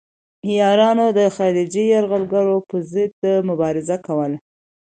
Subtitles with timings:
[0.47, 3.17] عیارانو د خارجي یرغلګرو پر ضد
[3.49, 4.37] مبارزه کوله.